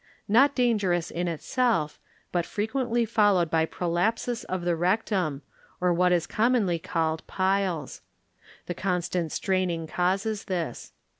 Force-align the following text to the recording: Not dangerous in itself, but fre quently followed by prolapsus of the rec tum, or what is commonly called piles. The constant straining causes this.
Not 0.27 0.55
dangerous 0.55 1.11
in 1.11 1.27
itself, 1.27 1.99
but 2.31 2.43
fre 2.43 2.63
quently 2.63 3.07
followed 3.07 3.51
by 3.51 3.67
prolapsus 3.67 4.43
of 4.45 4.63
the 4.65 4.75
rec 4.75 5.05
tum, 5.05 5.43
or 5.79 5.93
what 5.93 6.11
is 6.11 6.25
commonly 6.25 6.79
called 6.79 7.27
piles. 7.27 8.01
The 8.65 8.73
constant 8.73 9.31
straining 9.31 9.85
causes 9.85 10.45
this. 10.45 10.91